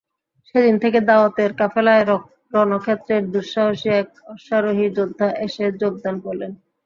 সেদিন 0.47 0.75
থেকে 0.83 0.99
দাওয়াতের 1.09 1.51
কাফেলায় 1.59 2.03
রণক্ষেত্রের 2.55 3.23
দুঃসাহসী 3.33 3.89
এক 3.99 4.07
অশ্বারোহী 4.33 4.87
যোদ্ধা 4.97 5.27
এসে 5.45 5.65
যোগদান 5.81 6.15
করলেন। 6.25 6.51